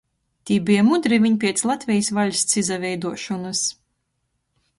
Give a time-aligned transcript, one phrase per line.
[0.49, 3.63] Tī beja mudri viņ piec Latvejis vaļsts izaveiduošonys.